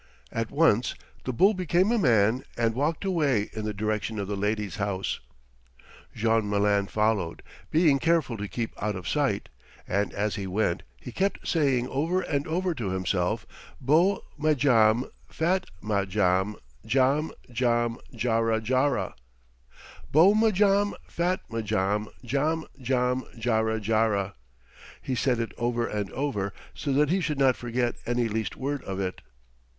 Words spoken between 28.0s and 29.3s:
any least word of it.